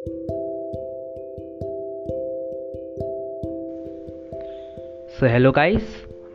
So 0.00 0.06
hello 5.22 5.52
guys, 5.52 5.82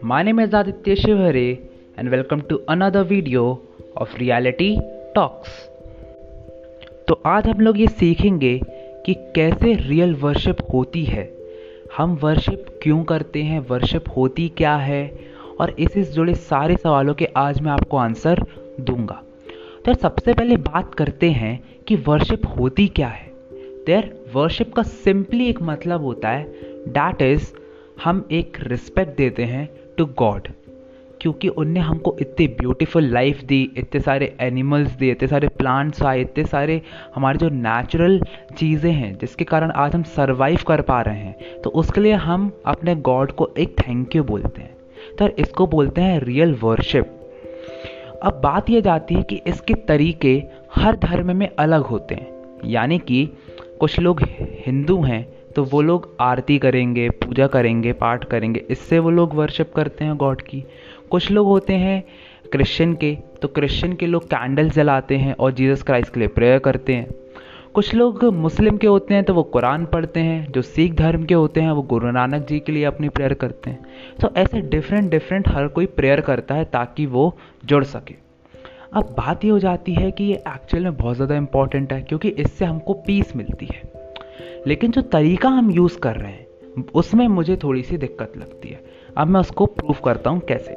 my 0.06 0.24
name 0.24 0.40
is 0.40 0.54
Aditya 0.54 0.96
Shivhare 0.96 1.56
and 2.00 2.10
welcome 2.10 2.42
to 2.42 2.56
another 2.76 3.10
video 3.12 3.56
of 4.02 4.08
Reality 4.08 4.78
Talks. 5.18 5.50
तो 7.08 7.22
आज 7.26 7.48
हम 7.48 7.60
लोग 7.60 7.80
ये 7.80 7.88
सीखेंगे 7.88 8.62
कि 9.06 9.14
कैसे 9.14 9.74
रियल 9.74 10.16
वर्शिप 10.16 10.58
होती 10.74 11.04
है। 11.04 11.38
हम 11.98 12.20
वर्शिप 12.24 12.66
क्यों 12.84 13.04
करते 13.04 13.44
हैं? 13.44 13.60
वर्शिप 13.60 14.04
होती 14.18 14.50
क्या 14.50 14.76
है? 14.76 15.20
और 15.60 15.76
इससे 15.80 16.04
जुड़े 16.04 16.36
सारे 16.36 16.78
सवालों 16.78 17.14
के 17.14 17.26
आज 17.26 17.62
मैं 17.62 17.72
आपको 17.72 17.98
आंसर 17.98 18.46
दूँगा। 18.80 19.24
तो 19.86 19.94
सबसे 19.94 20.34
पहले 20.34 20.58
बात 20.58 20.96
करते 20.96 21.30
हैं 21.30 21.64
कि 21.88 21.96
वर्शिप 21.96 22.42
होती 22.60 22.88
क्या 22.88 23.08
है। 23.08 23.35
देर 23.86 24.14
वर्शिप 24.34 24.74
का 24.74 24.84
सिंपली 24.84 25.48
एक 25.50 25.62
मतलब 25.62 26.04
होता 26.04 26.30
है 26.30 26.44
डैट 26.90 27.22
इज़ 27.22 27.52
हम 28.04 28.28
एक 28.32 28.58
रिस्पेक्ट 28.62 29.18
देते 29.18 29.44
हैं 29.44 29.68
टू 29.98 30.06
गॉड 30.18 30.48
क्योंकि 31.22 31.48
उनने 31.48 31.80
हमको 31.80 32.16
इतनी 32.22 32.48
ब्यूटीफुल 32.48 33.04
लाइफ 33.04 33.42
दी, 33.44 33.62
इतने 33.78 34.00
सारे 34.02 34.36
एनिमल्स 34.40 34.92
दिए, 34.92 35.12
इतने 35.12 35.28
सारे 35.28 35.48
प्लांट्स 35.48 36.02
आए, 36.04 36.22
इतने 36.22 36.44
सारे 36.46 36.82
हमारे 37.16 37.38
जो 37.38 37.50
नेचुरल 37.50 38.20
चीज़ें 38.58 38.92
हैं, 38.92 39.18
जिसके 39.18 39.44
कारण 39.44 39.72
आज 39.72 39.96
हम 39.96 40.04
सर्वाइव 40.16 40.64
कर 40.68 40.82
पा 40.82 41.02
रहे 41.02 41.18
हैं 41.18 41.62
तो 41.62 41.70
उसके 41.72 42.02
लिए 42.02 42.14
हम 42.14 42.52
अपने 42.66 42.96
गॉड 42.96 43.32
को 43.32 43.50
एक 43.58 43.76
थैंक 43.80 44.16
यू 44.16 44.24
बोलते 44.24 44.62
हैं। 44.62 44.74
तो 45.20 45.28
इसको 45.40 45.68
बोलते 45.68 46.02
हैं 46.02 46.20
रियल 46.20 46.54
वर्शिप 46.64 47.12
अब 48.24 48.40
बात 48.44 48.70
यह 48.70 48.82
जाती 48.82 49.16
है 49.16 49.24
कि 49.24 49.42
इसके 49.48 49.74
तरीके 49.88 50.42
हर 50.76 50.96
धर्म 50.98 51.36
में 51.36 51.50
अलग 51.50 51.82
होते 51.84 52.16
हैं, 52.16 52.28
यानी 52.66 53.00
कि 53.00 53.28
कुछ 53.80 54.00
लोग 54.00 54.22
हिंदू 54.66 55.02
हैं 55.02 55.26
तो 55.56 55.64
वो 55.64 55.82
लोग 55.82 56.10
आरती 56.22 56.58
करेंगे, 56.60 57.10
पूजा 57.10 57.48
करेंगे, 57.48 57.92
पाठ 57.94 58.24
करेंगे, 58.24 58.64
इससे 58.70 59.00
वो 59.00 59.10
लोग 59.10 59.34
वर्शिप 59.34 59.72
करते 59.76 60.06
हैं 60.06 60.16
गॉड 60.18 60.42
की। 60.42 60.64
कुछ 61.12 61.30
लोग 61.32 61.48
होते 61.48 61.74
हैं 61.74 62.04
क्रिश्चियन 62.52 62.94
के 62.94 63.18
तो 63.42 63.48
क्रिश्चियन 63.48 63.94
के 63.94 64.08
लोग 64.08 64.26
कैंडल 64.26 64.70
जलाते 64.70 65.18
हैं 65.18 65.36
और 65.36 65.52
जीसस 65.52 65.84
क्राइस्ट 65.84 66.14
के 66.14 66.20
लिए 66.20 66.28
प्रेयर 66.30 66.60
करते 66.60 66.94
हैं। 66.94 67.08
कुछ 67.74 67.94
लोग 67.96 68.24
मुस्लिम 68.34 68.78
के 68.78 68.88
होते 68.88 69.14
हैं 69.14 69.24
तो 69.24 69.34
वो 69.34 69.44
कुरान 69.46 69.86
पढ़ते 69.86 70.20
हैं, 70.20 70.52
जो 70.52 70.62
सिख 70.62 70.94
धर्म 70.94 71.24
के 71.24 71.34
होते 71.34 71.62
हैं, 71.62 71.72
वो 71.72 71.82
गुरु 71.84 72.12
नानक 72.12 72.46
जी 72.48 72.60
के 72.60 72.72
लिए 72.72 72.84
अपनी 72.86 73.10
प्रेयर 73.10 73.34
करते 73.34 73.70
हैं। 73.70 73.86
तो 74.22 74.34
ऐसे 74.38 74.62
डिफरेंट 74.62 75.10
डिफरेंट 75.12 75.50
हर 75.50 75.68
कोई 75.68 75.86
प्रेयर 75.88 76.22
करता 76.22 76.56
है 76.56 76.66
ताकि 76.66 77.06
वो 77.06 77.36
जुड़ 77.66 77.84
सके। 77.86 78.25
अब 78.96 79.16
बात 79.18 79.44
ये 79.46 79.50
हो 79.52 79.60
जाती 79.60 79.94
है 79.94 80.12
कि 80.12 80.24
ये 80.24 80.34
एक्चुअल 80.34 80.84
में 80.84 80.96
बहुत 80.98 81.16
ज़्यादा 81.16 81.36
इंपॉर्टेंट 81.36 81.94
है, 81.94 82.02
क्योंकि 82.02 82.30
इससे 82.30 82.66
हमको 82.66 82.94
पीस 82.94 83.36
मिलती 83.36 83.66
है। 83.66 83.82
लेकिन 84.68 84.92
जो 84.92 85.02
तरीका 85.02 85.50
हम 85.50 85.72
यूज़ 85.72 85.98
कर 86.00 86.16
रहे 86.16 86.32
हैं, 86.32 86.86
उसमें 86.96 87.28
मुझे 87.28 87.58
थोड़ी 87.58 87.84
सी 87.84 87.98
दिक्कत 87.98 88.38
लगती 88.38 88.70
है। 88.70 88.80
अब 89.18 89.28
मैं 89.28 89.40
उसको 89.40 89.66
प्रूव 89.66 89.98
करता 90.06 90.30
हूँ 90.30 90.40
कैसे। 90.40 90.74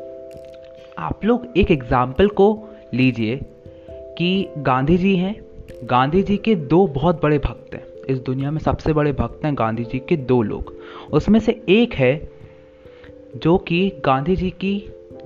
आप 0.99 1.25
लोग 1.25 1.47
एक 1.57 1.71
एग्ज़ाम्पल 1.71 2.29
को 2.29 2.69
लीजिए 2.95 3.41
कि 4.19 4.49
गांधी 4.59 4.97
जी 4.97 5.17
हैं। 5.17 5.35
गांधी 5.85 6.23
जी 6.23 6.37
के 6.37 6.55
दो 6.55 6.87
बहुत 6.87 7.23
बड़े 7.23 7.39
भक्त 7.39 7.75
हैं। 7.75 7.85
इस 8.09 8.19
दुनिया 8.19 8.51
में 8.51 8.61
सबसे 8.61 8.93
बड़े 8.93 9.13
भक्त 9.13 9.45
हैं 9.45 9.55
गांधी 9.55 9.85
जी 9.85 9.99
के 9.99 10.17
दो 10.17 10.43
लोग। 10.43 10.75
उसमें 11.13 11.41
से 11.41 11.61
एक 11.69 11.95
है 11.95 12.31
जो 13.37 13.59
कि 13.59 13.89
गांधी 14.05 14.37
जी 14.37 14.51
की 14.51 14.77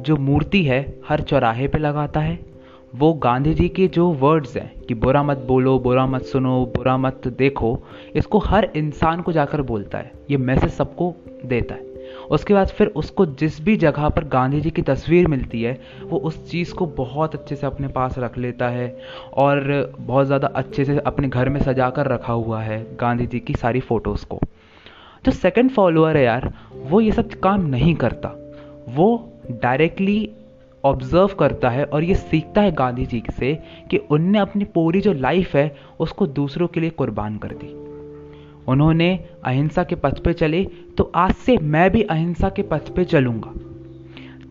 जो 0.01 0.17
मूर्ति 0.17 0.63
है, 0.65 0.87
हर 1.09 1.21
चौराहे 1.21 1.69
पे 1.69 1.79
लगाता 1.79 2.21
है। 2.21 2.52
वो 2.95 3.13
गांधी 3.13 3.55
जी 3.55 3.69
के 3.69 3.87
जो 3.89 4.07
वर्ड्स 4.13 4.57
हैं 4.57 4.81
कि 4.81 4.95
बुरा 4.95 5.23
मत 5.23 5.39
बोलो, 5.39 5.79
बुरा 5.79 6.07
मत 6.07 6.23
सुनो, 6.23 6.65
बुरा 6.67 6.97
मत 6.97 7.29
देखो, 7.29 7.79
इसको 8.17 8.39
हर 8.39 8.71
इंसान 8.77 9.21
को 9.21 9.33
जाकर 9.33 9.63
बोलता 9.63 9.99
है। 9.99 10.13
ये 10.31 10.37
मैसेज 10.37 10.71
सबको 10.71 11.15
देता 11.45 11.75
है। 11.75 11.91
उसके 12.31 12.55
बाद 12.55 12.69
फिर 12.69 12.87
उसको 12.87 13.27
जिस 13.27 13.61
भी 13.61 13.77
जगह 13.77 14.09
पर 14.09 14.25
गांधी 14.25 14.61
जी 14.61 14.71
की 14.71 14.83
तस्वीर 14.83 15.29
मिलती 15.29 15.63
है, 15.63 15.81
वो 16.03 16.19
उस 16.19 16.51
चीज़ 16.51 16.75
को 16.75 16.87
बहुत 16.87 17.35
अच्छे 17.35 17.57
से 17.57 17.67
अपने 17.67 17.89
पास 17.89 18.19
रख 18.19 18.39
लेता 18.39 18.69
है 18.69 18.89
और 19.35 19.95
बहुत 19.99 20.27
ज़्यादा 20.27 20.49
अच्छे 20.49 20.85
से 20.85 20.99
अपने 20.99 21.29
घर 21.29 21.49
में 21.49 21.61
सजा 21.61 21.89
कर 21.91 22.07
रखा 22.07 22.33
हुआ 22.33 22.61
है 22.63 22.85
गांधी 22.97 23.27
जी 23.27 23.41
की 23.41 23.55
सारी 23.55 23.81
फ़ोटोज़ 23.81 24.27
को। 24.27 24.41
जो 25.25 25.33
सेकंड 25.33 25.71
फॉलोअर 25.71 26.17
है 26.17 26.25
यार, 26.25 26.53
वो 26.75 27.01
ये 27.01 27.13
सब 27.13 27.31
काम 27.41 27.67
नहीं 27.67 27.95
करता। 27.95 28.35
वो 28.89 29.33
डायरेक्टली 29.51 30.31
ऑब्ज़र्व 30.85 31.27
करता 31.27 31.71
है 31.71 31.85
और 31.85 32.05
ये 32.05 32.15
सीखता 32.15 32.61
है 32.61 32.73
गांधी 32.73 33.07
जी 33.07 33.23
से 33.39 33.55
कि 33.91 33.97
उनने 33.97 34.39
अपनी 34.39 34.65
पूरी 34.65 35.01
जो 35.01 35.13
लाइफ 35.13 35.55
है, 35.57 35.77
उसको 36.01 36.27
दूसरों 36.27 36.67
के 36.69 36.81
लिए 36.81 36.91
कुर्बान 36.91 37.39
कर 37.39 37.49
दी। 37.49 37.75
उन्होंने 38.69 39.25
अहिंसा 39.45 39.85
के 39.85 39.95
पथ 39.95 40.23
पे 40.23 40.33
चले 40.33 40.65
तो 40.99 41.13
आज 41.15 41.33
से 41.33 41.57
मैं 41.59 41.91
भी 41.91 42.03
अहिंसा 42.03 42.49
के 42.49 42.63
पथ 42.63 42.95
पे 42.95 43.05
चलूँगा। 43.05 43.53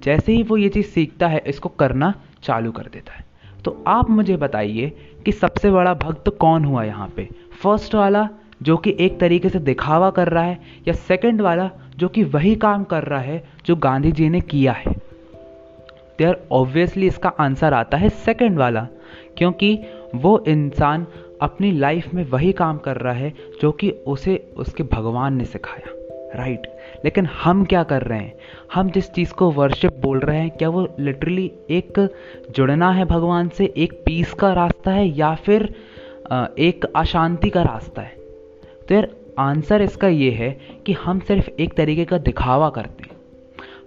जैसे 0.04 0.34
ही 0.34 0.44
वो 0.44 0.58
ये 0.58 0.70
चीज़ 0.70 0.88
सीखता 0.88 1.28
है, 1.28 1.44
इसको 1.48 1.70
करना 1.70 2.14
चालू 2.44 2.72
कर 2.72 2.84
देता 2.84 3.14
है। 3.14 3.26
तो 3.66 3.84
आप 3.88 4.10
मुझे 4.10 4.38
बताइए 4.38 4.90
कि 5.26 5.32
सबसे 5.32 5.72
बड़ा 5.72 5.94
भक्त 5.94 6.30
कौन 6.30 6.66
हुआ 6.66 6.84
यहाँ 6.84 7.14
पे? 7.16 7.30
फ़र्स्ट 7.64 7.96
वाला, 7.96 8.30
जो 8.62 8.78
कि 8.78 8.96
एक 9.00 9.20
तरीके 9.20 9.50
से 9.50 9.60
दिखावा 9.60 10.10
कर 10.10 10.28
रहा 10.28 10.44
है, 10.44 10.60
या 10.88 10.94
सेकंड 10.94 11.42
वाला, 11.42 11.70
जो 11.98 12.08
कि 12.08 12.24
वही 12.24 12.56
काम 12.56 12.84
कर 12.84 13.04
रहा 13.04 13.20
है, 13.20 13.44
जो 13.66 13.76
गांधी 13.76 14.12
जी 14.12 14.30
ने 14.30 14.42
किया 14.42 14.72
है? 14.72 15.11
देयर 16.22 16.48
ऑब्वियसली 16.52 17.08
इसका 17.08 17.30
आंसर 17.30 17.74
आता 17.74 17.98
है 17.98 18.10
सेकंड 18.10 18.58
वाला, 18.58 18.88
क्योंकि 19.38 19.80
वो 20.16 20.44
इंसान 20.48 21.08
अपनी 21.42 21.72
लाइफ 21.72 22.14
में 22.14 22.24
वही 22.26 22.52
काम 22.52 22.78
कर 22.78 22.98
रहा 22.98 23.14
है 23.14 23.34
जो 23.62 23.72
कि 23.72 23.90
उसे, 23.90 24.54
उसके 24.58 24.84
भगवान 24.84 25.34
ने 25.34 25.46
सिखाया 25.46 25.94
राइट 26.36 26.60
right. 26.60 27.06
लेकिन 27.06 27.26
हम 27.26 27.66
क्या 27.66 27.84
कर 27.84 28.02
रहे 28.02 28.20
हैं? 28.20 28.34
हम 28.74 28.90
जिस 28.90 29.12
चीज़ 29.12 29.34
को 29.34 29.52
वर्शिप 29.52 29.96
बोल 29.98 30.20
रहे 30.20 30.40
हैं, 30.40 30.50
क्या 30.50 30.70
वो 30.70 30.88
लिटरली 31.00 31.52
एक 31.70 32.10
जुड़ना 32.56 32.92
है 32.92 33.06
भगवान 33.06 33.50
से, 33.50 33.74
एक 33.78 33.94
पीस 34.06 34.34
का 34.34 34.54
रास्ता 34.54 34.92
है 34.92 35.08
या 35.08 35.34
फिर 35.36 35.76
एक 36.60 36.86
अशांति 36.96 37.50
का 37.50 37.62
रास्ता 37.62 38.02
है? 38.02 38.16
तो 38.88 38.96
यार 38.96 39.10
आंसर 39.40 39.82
इसका 39.82 40.08
ये 40.08 40.32
है 40.32 40.60
कि 40.86 40.94
हम 40.94 41.20
सिर्फ़ 41.20 41.50
एक 41.60 41.74
तरीके 41.74 42.06
का 42.06 42.18
दिखावा 42.18 42.70
करते 42.70 43.04
हैं। 43.04 43.11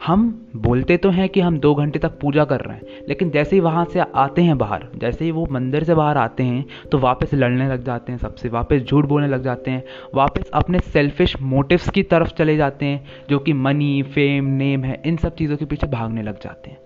हम 0.07 0.49
बोलते 0.57 0.97
तो 0.97 1.11
हैं 1.11 1.29
कि 1.29 1.41
हम 1.41 1.59
दो 1.59 1.75
घंटे 1.75 1.99
तक 1.99 2.19
पूजा 2.21 2.45
कर 2.45 2.61
रहे 2.61 2.77
हैं, 2.77 2.83
लेकिन 3.09 3.31
जैसे 3.31 3.57
ही 3.57 3.61
वहाँ 3.61 3.85
से 3.85 4.01
आते 4.01 4.43
हैं 4.43 4.57
बाहर, 4.59 4.87
जैसे 4.97 5.25
ही 5.25 5.31
वो 5.31 5.47
मंदिर 5.51 5.85
से 5.85 5.95
बाहर 5.95 6.19
आते 6.19 6.43
हैं 6.43 6.65
तो 6.93 6.99
वापस 6.99 7.35
लड़ने 7.35 7.69
लग 7.69 7.85
जाते 7.85 8.13
हैं 8.13 8.19
सबसे, 8.19 8.49
वापस 8.49 8.81
झूठ 8.81 9.07
बोलने 9.07 9.29
लग 9.29 9.43
जाते 9.43 9.71
हैं, 9.71 9.85
वापस 10.15 10.51
अपने 10.55 10.79
सेल्फिश 10.79 11.37
मोटिव्स 11.43 11.89
की 11.89 12.03
तरफ़ 12.03 12.29
चले 12.29 12.57
जाते 12.57 12.87
हैं, 12.87 13.05
जो 13.31 13.39
कि 13.39 13.53
मनी 13.53 14.03
फेम 14.03 14.45
नेम 14.45 14.85
है, 14.85 15.01
इन 15.07 15.17
सब 15.17 15.35
चीज़ों 15.35 15.57
के 15.57 15.65
पीछे 15.65 15.87
भागने 15.87 16.23
लग 16.23 16.41
जाते 16.41 16.71
हैं। 16.71 16.79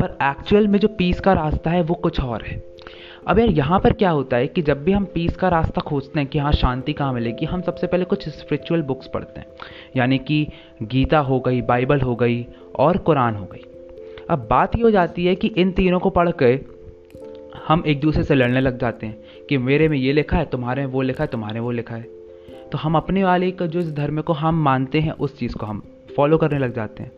पर 0.00 0.18
एक्चुअल 0.22 0.68
में 0.68 0.78
जो 0.78 0.88
पीस 0.88 1.20
का 1.20 1.32
रास्ता 1.32 1.70
है, 1.70 1.82
वो 1.82 1.94
कुछ 1.94 2.20
और 2.20 2.42
है। 2.42 2.69
अब 3.28 3.38
यार 3.38 3.48
यहाँ 3.48 3.80
पर 3.80 3.92
क्या 3.92 4.10
होता 4.10 4.36
है 4.36 4.46
कि 4.46 4.62
जब 4.62 4.84
भी 4.84 4.92
हम 4.92 5.04
पीस 5.04 5.36
का 5.36 5.48
रास्ता 5.48 5.80
खोजते 5.80 6.20
हैं 6.20 6.28
कि 6.28 6.38
हाँ 6.38 6.52
शांति 6.52 6.92
कहाँ 6.92 7.12
मिलेगी, 7.12 7.46
हम 7.46 7.62
सबसे 7.62 7.86
पहले 7.86 8.04
कुछ 8.04 8.28
स्पिरिचुअल 8.28 8.82
बुक्स 8.82 9.06
पढ़ते 9.06 9.40
हैं। 9.40 9.46
यानी 9.96 10.18
कि 10.18 10.46
गीता 10.82 11.18
हो 11.18 11.40
गई, 11.40 11.62
बाइबल 11.62 12.00
हो 12.00 12.14
गई 12.16 12.46
और 12.78 12.96
कुरान 12.96 13.34
हो 13.34 13.44
गई। 13.44 13.64
अब 14.30 14.46
बात 14.50 14.76
ये 14.76 14.82
हो 14.82 14.90
जाती 14.90 15.26
है 15.26 15.34
कि 15.34 15.48
इन 15.48 15.72
तीनों 15.72 15.98
को 16.00 16.10
पढ़ 16.10 16.30
के 16.42 16.58
हम 17.68 17.82
एक 17.86 18.00
दूसरे 18.00 18.22
से 18.22 18.34
लड़ने 18.34 18.60
लग 18.60 18.78
जाते 18.78 19.06
हैं 19.06 19.46
कि 19.48 19.58
मेरे 19.58 19.88
में 19.88 19.98
ये 19.98 20.12
लिखा 20.12 20.36
है, 20.36 20.44
तुम्हारे 20.44 20.86
में 20.86 20.92
वो 20.92 21.02
लिखा 21.02 21.24
है, 21.24 21.28
तुम्हारे 21.28 21.60
वो 21.60 21.70
लिखा 21.70 21.94
है। 21.94 22.02
तो 22.72 22.78
हम 22.78 22.96
अपने 22.96 23.24
वाले 23.24 23.50
का, 23.50 23.66
जो 23.66 23.78
इस 23.78 23.92
धर्म 23.92 24.20
को 24.20 24.32
हम 24.32 24.62
मानते 24.62 25.00
हैं, 25.00 25.12
उस 25.12 25.38
चीज़ 25.38 25.54
को 25.54 25.66
हम 25.66 25.82
फॉलो 26.16 26.38
करने 26.38 26.58
लग 26.58 26.74
जाते 26.74 27.02
हैं। 27.02 27.12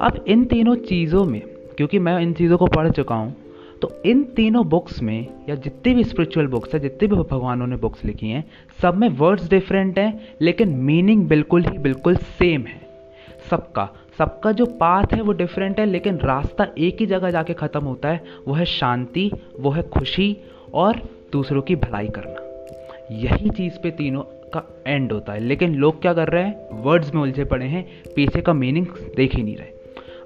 अब 0.00 0.24
इन 0.28 0.44
तीनों 0.44 0.74
चीज़ों 0.74 1.24
में, 1.24 1.40
क्योंकि 1.76 1.98
मैं 1.98 2.20
इन 2.20 2.32
चीज़ों 2.32 2.58
को 2.58 2.66
पढ़ 2.66 2.90
चुका 2.90 3.14
हूँ 3.14 3.36
तो 3.82 4.02
इन 4.06 4.24
तीनों 4.24 4.66
बुक्स 4.66 5.02
में, 5.02 5.26
या 5.48 5.54
जितनी 5.54 5.94
भी 5.94 6.04
स्पिरिचुअल 6.04 6.46
बुक्स 6.46 6.74
हैं, 6.74 6.80
जितने 6.80 7.08
भी 7.08 7.16
भगवानों 7.16 7.66
ने 7.66 7.76
बुक्स 7.76 8.04
लिखी 8.04 8.28
हैं, 8.28 8.44
सब 8.82 8.94
में 8.94 9.08
वर्ड्स 9.08 9.50
डिफरेंट 9.50 9.98
हैं, 9.98 10.28
लेकिन 10.40 10.68
मीनिंग 10.68 11.28
बिल्कुल 11.28 11.64
ही 11.64 11.78
बिल्कुल 11.78 12.16
सेम 12.16 12.62
है। 12.62 12.80
सबका 13.50 13.88
सबका 14.18 14.52
जो 14.52 14.66
पाथ 14.66 15.06
है 15.14 15.22
वो 15.22 15.32
डिफरेंट 15.32 15.80
है, 15.80 15.86
लेकिन 15.86 16.16
रास्ता 16.16 16.66
एक 16.78 16.96
ही 17.00 17.06
जगह 17.06 17.30
जाके 17.30 17.52
ख़त्म 17.52 17.80
होता 17.80 18.08
है, 18.08 18.24
वो 18.48 18.54
है 18.54 18.64
शांति, 18.64 19.30
वो 19.60 19.70
है 19.70 19.82
खुशी, 19.82 20.36
और 20.74 20.96
दूसरों 21.32 21.62
की 21.62 21.76
भलाई 21.76 22.08
करना। 22.08 22.46
यही 23.14 23.50
चीज़ 23.50 23.78
पे 23.82 23.90
तीनों 23.90 24.22
का 24.22 24.84
एंड 24.86 25.12
होता 25.12 25.32
है। 25.32 25.40
लेकिन 25.40 25.74
लोग 25.74 26.02
क्या 26.02 26.14
कर 26.14 26.28
रहे 26.28 26.44
हैं? 26.44 26.68
वर्ड्स 26.72 27.14
में 27.14 27.22
उलझे 27.22 27.44
पड़े 27.44 27.66
हैं, 27.66 27.86
पीछे 28.16 28.40
का 28.40 28.52
मीनिंग 28.52 28.86
देख 29.16 29.34
ही 29.34 29.42
नहीं 29.42 29.56
रहे। 29.56 29.68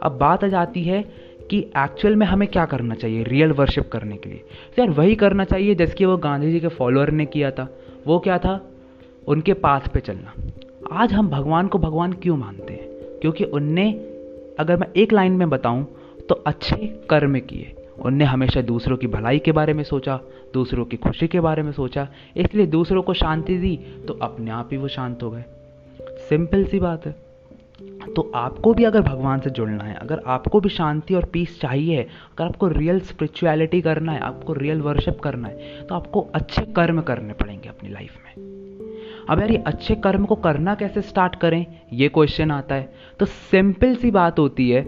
अब 0.02 0.19
बात 0.19 0.44
आ 0.44 0.49
जाती 0.49 0.82
है 0.82 1.24
कि 1.50 1.58
एक्चुअल 1.58 2.17
में 2.17 2.26
हमें 2.26 2.49
क्या 2.49 2.64
करना 2.64 2.94
चाहिए? 2.94 3.23
रियल 3.23 3.52
वर्शिप 3.52 3.88
करने 3.88 4.17
के 4.17 4.29
लिए। 4.31 4.38
तो 4.76 4.82
यार, 4.82 4.91
वही 4.91 5.14
करना 5.14 5.44
चाहिए 5.44 5.75
जैसे 5.75 5.94
कि 5.94 6.05
वो 6.05 6.17
गांधी 6.17 6.50
जी 6.50 6.61
के 6.61 6.69
फॉलोअर 6.69 7.11
ने 7.11 7.26
किया 7.26 7.50
था। 7.50 7.79
वो 8.06 8.19
क्या 8.19 8.38
था? 8.38 8.70
उनके 9.29 9.52
पाथ 9.52 9.81
पे 9.81 10.00
चलना। 10.00 10.35
आज 10.93 11.12
हम 11.12 11.29
भगवान 11.29 11.67
को 11.67 11.79
भगवान 11.79 12.12
क्यों 12.12 12.37
मानते 12.37 12.73
हैं? 12.73 12.85
क्योंकि 13.20 13.44
उनने, 13.44 13.93
अगर 14.58 14.76
मैं 14.76 14.87
एक 14.96 15.12
लाइन 15.12 15.32
में 15.32 15.50
बताऊँ 15.50 15.87
तो 16.29 16.35
अच्छे 16.35 16.76
कर्म 17.11 17.38
किए। 17.38 17.76
उनने 18.00 18.25
हमेशा 18.25 18.61
दूसरों 18.61 18.96
की 18.96 19.06
भलाई 19.06 19.38
के 19.38 19.52
बारे 19.52 19.73
में 19.73 19.85
सोचा, 19.85 20.20
दूसरों 20.55 20.85
की 20.85 20.96
खुशी 20.96 21.29
के 21.29 21.41
बारे 21.41 21.62
में 21.62 21.73
सोचा। 21.73 22.08
इसलिए 22.37 22.67
दूसरों 22.67 23.02
को 23.02 23.14
शांति 23.14 23.58
दी 23.58 23.76
तो 24.08 24.14
अपने 24.14 24.50
आप 24.50 24.69
ही 24.73 24.79
वो 24.79 24.88
शांत 24.88 25.23
हो 25.23 25.31
गए। 25.31 25.44
सिंपल 26.00 26.64
सी 26.64 26.81
बात 26.81 27.06
है। 27.06 27.17
तो 28.17 28.31
आपको 28.35 28.73
भी 28.75 28.85
अगर 28.85 29.00
भगवान 29.00 29.41
से 29.41 29.50
जुड़ना 29.50 29.85
है, 29.85 29.94
अगर 29.94 30.21
आपको 30.26 30.61
भी 30.61 30.69
शांति 30.69 31.15
और 31.15 31.25
पीस 31.25 31.61
चाहिए, 31.61 32.03
अगर 32.03 32.44
आपको 32.44 32.69
रियल 32.69 33.00
स्पिरिचुअलिटी 33.00 33.81
करना 33.81 34.12
है, 34.12 34.21
आपको 34.21 34.53
रियल 34.53 34.81
वर्शिप 34.81 35.19
करना 35.21 35.49
है 35.49 35.82
तो 35.82 35.94
आपको 35.94 36.21
अच्छे 36.35 36.62
कर्म 36.62 37.00
करने 37.00 37.32
पड़ेंगे 37.32 37.69
अपनी 37.69 37.91
लाइफ 37.91 38.17
में। 38.17 38.43
अब 39.31 39.41
यार 39.41 39.50
ये 39.50 39.56
अच्छे 39.56 39.94
कर्म 39.94 40.25
को 40.25 40.35
करना 40.35 40.75
कैसे 40.75 41.03
स्टार्ट 41.03 41.35
करें? 41.35 41.67
ये 41.93 42.09
क्वेश्चन 42.09 42.50
आता 42.50 42.75
है। 42.75 42.93
तो 43.21 43.26
सिंपल 43.26 43.94
सी 43.94 44.11
बात 44.11 44.38
होती 44.38 44.70
है 44.70 44.82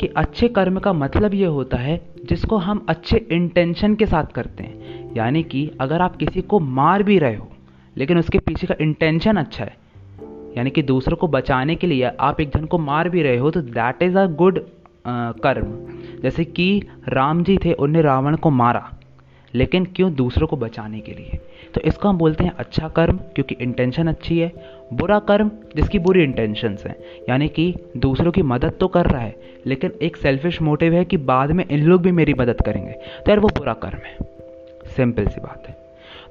कि 0.00 0.06
अच्छे 0.06 0.48
कर्म 0.48 0.78
का 0.78 0.92
मतलब 0.92 1.34
ये 1.34 1.46
होता 1.46 1.76
है, 1.76 2.00
जिसको 2.24 2.56
हम 2.56 2.84
अच्छे 2.88 3.16
इंटेंशन 3.30 3.94
के 3.94 4.06
साथ 4.06 4.24
करते 4.24 4.64
हैं। 4.64 5.14
यानी 5.16 5.42
कि 5.42 5.70
अगर 5.80 6.02
आप 6.02 6.16
किसी 6.16 6.40
को 6.40 6.60
मार 6.60 7.02
भी 7.02 7.18
रहे 7.18 7.36
हो, 7.36 7.48
लेकिन 7.96 8.18
उसके 8.18 8.38
पीछे 8.38 8.66
का 8.66 8.74
इंटेंशन 8.80 9.36
अच्छा 9.36 9.64
है 9.64 9.76
यानी 10.56 10.70
कि 10.70 10.82
दूसरों 10.82 11.16
को 11.16 11.28
बचाने 11.28 11.74
के 11.74 11.86
लिए 11.86 12.10
आप 12.20 12.40
एक 12.40 12.48
जन 12.48 12.64
को 12.64 12.78
मार 12.78 13.08
भी 13.08 13.22
रहे 13.22 13.36
हो 13.36 13.50
तो 13.50 13.60
दैट 13.62 14.02
इज़ 14.02 14.18
अ 14.18 14.26
गुड 14.34 14.60
कर्म। 15.40 15.76
जैसे 16.22 16.44
कि 16.44 16.82
राम 17.08 17.42
जी 17.44 17.56
थे 17.56 17.72
उन्हें 17.74 18.02
रावण 18.02 18.36
को 18.36 18.50
मारा, 18.50 18.88
लेकिन 19.54 19.84
क्यों 19.86 20.12
दूसरों 20.14 20.46
को 20.48 20.56
बचाने 20.56 21.00
के 21.00 21.12
लिए? 21.12 21.38
तो 21.74 21.80
इसको 21.80 22.08
हम 22.08 22.18
बोलते 22.18 22.44
हैं 22.44 22.52
अच्छा 22.58 22.88
कर्म, 22.88 23.16
क्योंकि 23.34 23.56
इंटेंशन 23.60 24.08
अच्छी 24.08 24.38
है। 24.38 24.52
बुरा 24.92 25.18
कर्म, 25.20 25.50
जिसकी 25.76 25.98
बुरी 25.98 26.22
इंटेंशंस 26.22 26.84
हैं। 26.86 26.94
यानी 27.28 27.48
कि 27.48 27.74
दूसरों 27.96 28.32
की 28.32 28.42
मदद 28.44 28.72
तो 28.80 28.88
कर 28.88 29.06
रहा 29.06 29.20
है, 29.20 29.34
लेकिन 29.66 29.92
एक 30.02 30.16
सेल्फिश 30.16 30.60
मोटिव 30.62 30.94
है 30.94 31.04
कि 31.04 31.16
बाद 31.16 31.50
में 31.50 31.64
इन 31.66 31.84
लोग 31.84 32.02
भी 32.02 32.12
मेरी 32.12 32.34
मदद 32.34 32.60
करेंगे। 32.60 32.92
तो 32.92 33.30
यार 33.30 33.40
वो 33.40 33.48
बुरा 33.48 33.72
कर्म 33.82 33.98
है। 33.98 34.16
सिंपल 34.96 35.26
सी 35.26 35.40
बात 35.40 35.68
है। 35.68 35.76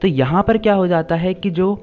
तो 0.02 0.08
यहाँ 0.08 0.44
पर 0.44 0.58
क्या 0.58 0.74
हो 0.74 0.88
जाता 0.88 1.16
है 1.16 1.34
कि 1.34 1.50
जो 1.52 1.74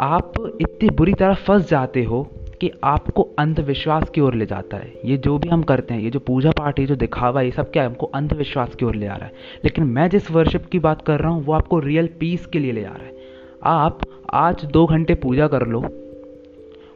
आप 0.00 0.32
इतनी 0.60 0.90
बुरी 0.90 1.12
तरह 1.12 1.34
फंस 1.34 1.68
जाते 1.68 2.04
हो 2.04 2.22
कि 2.60 2.70
आपको 2.84 3.22
अंधविश्वास 3.38 4.10
की 4.10 4.20
ओर 4.20 4.34
ले 4.34 4.46
जाता 4.46 4.76
है। 4.76 4.92
ये 5.04 5.16
जो 5.16 5.38
भी 5.38 5.48
हम 5.48 5.62
करते 5.62 5.94
हैं, 5.94 6.00
ये 6.00 6.10
जो 6.10 6.18
पूजा 6.18 6.50
पाठ 6.50 6.80
है 6.80 6.86
जो 6.86 6.96
दिखावा, 6.96 7.42
ये 7.42 7.50
सब 7.50 7.70
क्या 7.70 7.82
है, 7.82 7.88
हमको 7.88 8.06
अंधविश्वास 8.06 8.74
की 8.74 8.84
ओर 8.84 8.94
ले 8.94 9.06
आ 9.06 9.16
रहा 9.16 9.26
है। 9.26 9.32
लेकिन 9.64 9.84
मैं 9.84 10.08
जिस 10.08 10.30
वर्शिप 10.30 10.66
की 10.66 10.78
बात 10.78 11.02
कर 11.02 11.20
रहा 11.20 11.30
हूँ, 11.30 11.44
वो 11.44 11.52
आपको 11.52 11.78
रियल 11.78 12.08
पीस 12.20 12.46
के 12.46 12.58
लिए 12.58 12.72
ले 12.72 12.84
आ 12.84 12.92
रहा 12.92 13.06
है। 13.06 13.16
आप 13.64 14.00
आज 14.30 14.64
दो 14.64 14.86
घंटे 14.86 15.14
पूजा 15.14 15.48
कर 15.48 15.66
लो 15.66 15.80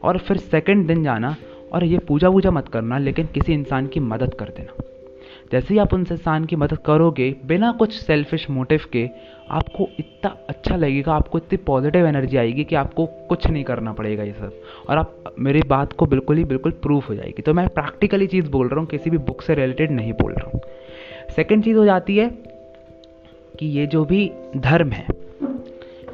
और 0.03 0.17
फिर 0.17 0.37
सेकेंड 0.37 0.87
दिन 0.87 1.03
जाना 1.03 1.35
और 1.73 1.83
ये 1.83 1.97
पूजा 1.97 2.29
वूजा 2.29 2.51
मत 2.51 2.67
करना, 2.67 2.97
लेकिन 2.97 3.25
किसी 3.25 3.53
इंसान 3.53 3.87
की 3.87 3.99
मदद 3.99 4.33
कर 4.33 4.45
देना। 4.45 4.83
जैसे 5.51 5.73
ही 5.73 5.79
आप 5.79 5.93
उन 5.93 6.01
इंसान 6.11 6.45
की 6.45 6.55
मदद 6.55 6.77
करोगे, 6.77 7.35
बिना 7.45 7.71
कुछ 7.71 7.93
सेल्फिश 7.93 8.49
मोटिव 8.49 8.81
के, 8.93 9.09
आपको 9.51 9.89
इतना 9.99 10.35
अच्छा 10.49 10.75
लगेगा, 10.75 11.13
आपको 11.13 11.37
इतनी 11.37 11.57
पॉजिटिव 11.57 12.07
एनर्जी 12.07 12.37
आएगी 12.37 12.63
कि 12.63 12.75
आपको 12.75 13.05
कुछ 13.05 13.47
नहीं 13.47 13.63
करना 13.63 13.93
पड़ेगा 13.93 14.23
ये 14.23 14.31
सब। 14.31 14.61
और 14.89 14.97
आप, 14.97 15.35
मेरी 15.39 15.61
बात 15.67 15.93
को 15.93 16.05
बिल्कुल 16.05 16.37
ही, 16.37 16.43
बिल्कुल 16.43 16.71
प्रूफ 16.71 17.09
हो 17.09 17.15
जाएगी। 17.15 17.41
तो 17.41 17.53
मैं 17.53 17.67
प्रैक्टिकली 17.69 18.27
चीज़ 18.27 18.49
बोल 18.49 18.67
रहा 18.67 18.79
हूँ, 18.79 18.87
किसी 18.87 19.09
भी 19.09 19.17
बुक 19.17 19.41
से 19.41 19.55
रिलेटेड 19.55 19.91
नहीं 19.91 20.13
बोल 20.13 20.33
रहा 20.33 20.51
हूँ। 20.53 20.61
सेकेंड 21.35 21.63
चीज़ 21.63 21.77
हो 21.77 21.85
जाती 21.85 22.17
है 22.17 22.29
कि 23.59 23.65
ये 23.65 23.87
जो 23.87 24.05
भी 24.05 24.31
धर्म 24.57 24.91
है, 24.91 25.05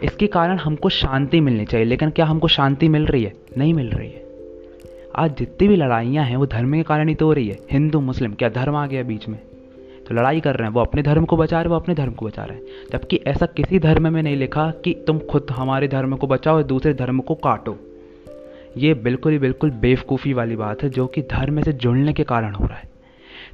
इसके 0.03 0.27
कारण 0.27 0.57
हमको 0.57 0.89
शांति 0.89 1.39
मिलनी 1.39 1.65
चाहिए। 1.65 1.86
लेकिन 1.86 2.09
क्या 2.09 2.25
हमको 2.25 2.47
शांति 2.47 2.88
मिल 2.89 3.06
रही 3.06 3.24
है? 3.24 3.33
नहीं 3.57 3.74
मिल 3.74 3.89
रही 3.89 4.09
है। 4.09 4.23
आज 5.15 5.36
जितनी 5.38 5.68
भी 5.68 5.75
लड़ाइयाँ 5.75 6.24
हैं, 6.25 6.36
वो 6.36 6.45
धर्म 6.45 6.74
के 6.74 6.83
कारण 6.83 7.10
ही 7.10 7.15
तो 7.15 7.25
हो 7.25 7.33
रही 7.33 7.48
है। 7.48 7.57
हिंदू, 7.71 8.00
मुस्लिम, 8.01 8.33
क्या 8.33 8.50
धर्म 8.50 8.75
आ 8.75 8.86
गया 8.88 9.04
बीच 9.04 9.27
में? 9.30 9.38
तो 10.07 10.15
लड़ाई 10.15 10.39
कर 10.39 10.56
रहे 10.56 10.68
हैं, 10.68 10.74
वो 10.74 10.81
अपने 10.81 11.01
धर्म 11.01 11.25
को 11.25 11.38
बचा 11.38 11.56
रहे 11.56 11.63
हैं, 11.63 11.69
वो 11.69 11.75
अपने 11.75 11.95
धर्म 11.95 12.12
को 12.12 12.25
बचा 12.25 12.44
रहे 12.44 12.57
हैं। 12.57 12.63
जबकि 12.92 13.19
ऐसा 13.27 13.45
किसी 13.45 13.80
धर्म 13.80 14.12
में 14.13 14.21
नहीं 14.24 14.36
लिखा 14.36 14.69
कि 14.83 14.94
तुम 15.07 15.19
खुद 15.19 15.48
हमारे 15.51 15.88
धर्म 15.88 16.15
को 16.15 16.27
बचाओ 16.27 16.56
और 16.56 16.63
दूसरे 16.63 16.94
धर्म 16.94 17.19
को 17.19 17.36
काटो। 17.36 17.77
ये 18.77 18.94
बिल्कुल 18.94 19.31
ही 19.31 19.38
बिल्कुल 19.39 19.71
बेवकूफ़ी 19.71 20.33
वाली 20.33 20.56
बात 20.56 20.83
है, 20.83 20.89
जो 20.89 21.06
कि 21.07 21.21
धर्म 21.21 21.62
से 21.62 21.74
जुड़ने 21.74 22.13
के 22.13 22.24
कारण 22.24 22.54
हो 22.54 22.65
रहा 22.65 22.77
है। 22.77 22.89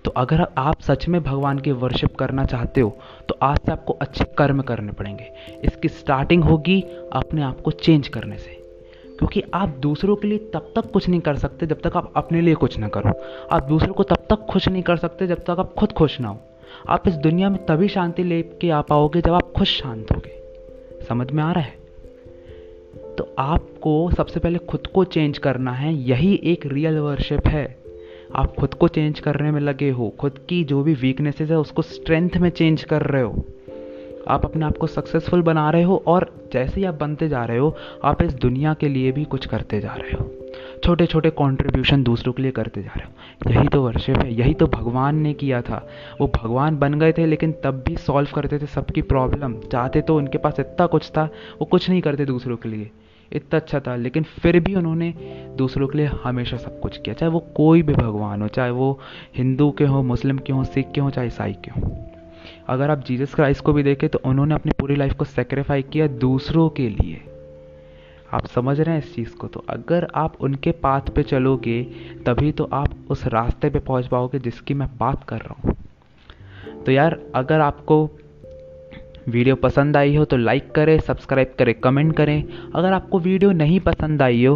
तो 0.05 0.11
अगर 0.11 0.45
आप 0.57 0.81
सच 0.81 1.07
में 1.07 1.21
भगवान 1.23 1.59
की 1.59 1.71
वर्शिप 1.71 2.15
करना 2.15 2.45
चाहते 2.45 2.81
हो 2.81 2.97
तो 3.29 3.37
आज 3.41 3.57
से 3.57 3.71
आपको 3.71 3.93
अच्छे 3.93 4.25
कर्म 4.37 4.61
करने 4.61 4.91
पड़ेंगे। 4.91 5.27
इसकी 5.63 5.87
स्टार्टिंग 5.87 6.43
होगी 6.43 6.81
अपने 7.13 7.41
आप 7.41 7.61
को 7.61 7.71
चेंज 7.71 8.07
करने 8.07 8.37
से। 8.37 8.57
क्योंकि 9.19 9.43
आप 9.53 9.69
दूसरों 9.69 10.15
के 10.15 10.27
लिए 10.27 10.37
तब 10.37 10.73
तक 10.75 10.91
कुछ 10.91 11.09
नहीं 11.09 11.19
कर 11.19 11.35
सकते 11.35 11.65
जब 11.65 11.81
तक 11.81 11.97
आप 11.97 12.13
अपने 12.15 12.41
लिए 12.41 12.53
कुछ 12.53 12.77
ना 12.77 12.87
करो। 12.87 13.13
आप 13.51 13.63
दूसरों 13.63 13.93
को 13.93 14.03
तब 14.03 14.15
तक 14.15 14.35
खुश 14.35 14.69
नहीं 14.69 14.83
कर 14.83 14.97
सकते 14.97 15.27
जब 15.27 15.39
तक 15.39 15.49
आप 15.49 15.73
खुद 15.73 15.91
खुश 15.91 16.19
ना 16.19 16.27
हो। 16.27 16.39
आप 16.89 17.07
इस 17.07 17.13
दुनिया 17.13 17.49
में 17.49 17.65
तभी 17.65 17.87
शांति 17.87 18.23
ले 18.23 18.41
के 18.41 18.69
आ 18.69 18.81
पाओगे 18.81 19.21
जब 19.21 19.33
आप 19.33 19.53
खुद 19.57 19.67
शांत 19.67 20.11
होगे। 20.11 20.43
समझ 21.09 21.31
में 21.31 21.43
आ 21.43 21.51
रहा 21.51 21.63
है? 21.63 21.79
तो 23.17 23.35
आपको 23.39 24.11
सबसे 24.17 24.39
पहले 24.39 24.59
खुद 24.59 24.87
को 24.87 25.03
चेंज 25.03 25.37
करना 25.37 25.71
है। 25.71 25.93
यही 25.93 26.41
एक 26.43 26.65
रियल 26.65 26.97
वर्शिप 26.97 27.47
है। 27.47 27.79
आप 28.35 28.55
खुद 28.55 28.73
को 28.73 28.87
चेंज 28.87 29.19
करने 29.19 29.51
में 29.51 29.61
लगे 29.61 29.89
हो। 29.89 30.09
खुद 30.19 30.39
की 30.49 30.63
जो 30.63 30.83
भी 30.83 30.93
वीकनेसेस 30.93 31.49
है, 31.49 31.57
उसको 31.57 31.81
स्ट्रेंथ 31.81 32.29
में 32.37 32.49
चेंज 32.49 32.83
कर 32.83 33.01
रहे 33.01 33.21
हो। 33.21 33.45
आप 34.29 34.45
अपने 34.45 34.65
आप 34.65 34.77
को 34.77 34.87
सक्सेसफुल 34.87 35.41
बना 35.41 35.69
रहे 35.69 35.83
हो 35.83 36.03
और 36.07 36.49
जैसे 36.53 36.79
ही 36.79 36.85
आप 36.85 36.93
बनते 36.93 37.29
जा 37.29 37.45
रहे 37.45 37.57
हो, 37.57 37.75
आप 38.03 38.21
इस 38.21 38.33
दुनिया 38.33 38.73
के 38.73 38.87
लिए 38.87 39.11
भी 39.11 39.23
कुछ 39.23 39.45
करते 39.45 39.79
जा 39.79 39.93
रहे 39.93 40.11
हो। 40.11 40.35
छोटे 40.83 41.05
छोटे 41.05 41.29
कंट्रीब्यूशन 41.29 42.03
दूसरों 42.03 42.33
के 42.33 42.41
लिए 42.41 42.51
करते 42.51 42.81
जा 42.81 42.91
रहे 42.97 43.05
हो। 43.05 43.51
यही 43.51 43.67
तो 43.67 43.83
वर्शिप 43.83 44.17
है, 44.17 44.33
यही 44.33 44.53
तो 44.53 44.67
भगवान 44.67 45.15
ने 45.15 45.33
किया 45.33 45.61
था। 45.61 45.87
वो 46.21 46.31
भगवान 46.35 46.77
बन 46.77 46.93
गए 46.93 47.11
थे, 47.11 47.25
लेकिन 47.25 47.51
तब 47.51 47.83
भी 47.87 47.95
सॉल्व 47.95 48.29
करते 48.35 48.59
थे 48.59 48.65
सबकी 48.65 49.01
प्रॉब्लम 49.01 49.53
चाहते 49.53 50.01
तो 50.01 50.17
उनके 50.17 50.37
पास 50.37 50.59
इतना 50.59 50.85
कुछ 50.85 51.09
था, 51.09 51.23
वो 51.61 51.65
कुछ 51.65 51.89
नहीं 51.89 52.01
करते 52.01 52.25
दूसरों 52.25 52.57
के 52.57 52.69
लिए। 52.69 52.91
इतना 53.31 53.59
अच्छा 53.59 53.79
था, 53.79 53.95
लेकिन 53.95 54.23
फिर 54.23 54.59
भी 54.59 54.75
उन्होंने 54.75 55.13
दूसरों 55.57 55.87
के 55.87 55.97
लिए 55.97 56.09
हमेशा 56.23 56.57
सब 56.57 56.79
कुछ 56.79 56.97
किया, 56.97 57.15
चाहे 57.15 57.31
वो 57.31 57.39
कोई 57.39 57.81
भी 57.81 57.93
भगवान 57.93 58.41
हो, 58.41 58.47
चाहे 58.47 58.71
वो 58.71 58.99
हिंदू 59.35 59.71
के 59.71 59.83
हो, 59.83 60.03
मुस्लिम 60.03 60.37
के 60.37 60.53
हो, 60.53 60.63
सिख 60.63 60.91
के 60.95 61.01
हो, 61.01 61.09
चाहे 61.09 61.27
ईसाई 61.27 61.53
के 61.53 61.79
हो। 61.79 62.08
अगर 62.67 62.91
आप 62.91 63.03
जीसस 63.05 63.33
क्राइस्ट 63.35 63.63
को 63.63 63.73
भी 63.73 63.83
देखें 63.83 64.07
तो 64.09 64.19
उन्होंने 64.25 64.55
अपनी 64.55 64.71
पूरी 64.79 64.95
लाइफ 64.95 65.13
को 65.13 65.25
सेक्रीफाई 65.25 65.81
किया 65.83 66.07
दूसरों 66.07 66.69
के 66.69 66.89
लिए। 66.89 67.21
आप 68.33 68.45
समझ 68.45 68.79
रहे 68.79 68.95
हैं 68.95 69.01
इस 69.01 69.13
चीज़ 69.15 69.35
को? 69.35 69.47
तो 69.47 69.63
अगर 69.69 70.07
आप 70.15 70.35
उनके 70.41 70.71
पाथ 70.71 71.09
पे 71.15 71.23
चलोगे, 71.23 71.81
तभी 72.25 72.51
तो 72.51 72.69
आप 72.73 72.95
उस 73.09 73.25
रास्ते 73.27 73.69
पे 73.69 73.79
पहुँच 73.79 74.07
पाओगे 74.07 74.39
जिसकी 74.39 74.73
मैं 74.73 74.87
बात 74.99 75.23
कर 75.23 75.37
रहा 75.37 75.55
हूँ। 75.59 75.75
तो 76.85 76.91
यार, 76.91 77.19
अगर 77.35 77.59
आपको 77.59 78.09
वीडियो 79.27 79.55
पसंद 79.55 79.97
आई 79.97 80.15
हो 80.15 80.25
तो 80.25 80.37
लाइक 80.37 80.71
करें 80.71 80.99
सब्सक्राइब 80.99 81.53
करें 81.59 81.73
कमेंट 81.73 82.15
करें। 82.15 82.43
अगर 82.75 82.93
आपको 82.93 83.19
वीडियो 83.19 83.51
नहीं 83.51 83.79
पसंद 83.79 84.21
आई 84.21 84.45
हो 84.45 84.55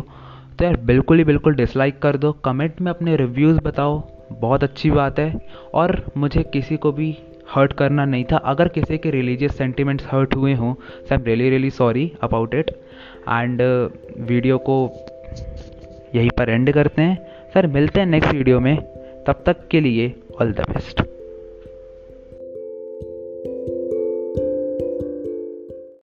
तो 0.59 0.65
यार 0.65 0.75
बिल्कुल 0.81 1.17
ही 1.17 1.23
बिल्कुल 1.23 1.55
डिसलाइक 1.55 1.99
कर 1.99 2.17
दो। 2.17 2.31
कमेंट 2.45 2.81
में 2.81 2.89
अपने 2.91 3.15
रिव्यूज़ 3.15 3.59
बताओ, 3.59 4.01
बहुत 4.31 4.63
अच्छी 4.63 4.91
बात 4.91 5.19
है। 5.19 5.47
और 5.73 6.05
मुझे 6.17 6.43
किसी 6.43 6.77
को 6.77 6.91
भी 6.91 7.11
हर्ट 7.55 7.73
करना 7.73 8.05
नहीं 8.05 8.23
था। 8.31 8.37
अगर 8.45 8.67
किसी 8.67 8.97
के 8.97 9.11
रिलीजियस 9.11 9.57
सेंटिमेंट्स 9.57 10.07
हर्ट 10.11 10.35
हुए 10.35 10.53
हों 10.53 10.73
so 10.73 11.13
I 11.13 11.17
am 11.17 11.25
really 11.25 11.49
really 11.49 11.69
sorry 11.71 12.11
about 12.23 12.55
it 12.55 12.69
and 12.69 13.61
video 14.29 14.57
को 14.69 14.77
यहीं 16.15 16.29
पर 16.37 16.49
एंड 16.49 16.71
करते 16.71 17.01
हैं। 17.01 17.17
सर 17.53 17.67
मिलते 17.67 17.99
हैं 17.99 18.07
नेक्स्ट 18.07 18.33
वीडियो 18.33 18.59
में। 18.59 18.75
तब 19.27 19.43
तक 19.45 19.67
के 19.71 19.79
लिए 19.79 20.13
ऑल 20.41 20.53
द 20.53 20.69
बेस्ट 20.69 21.01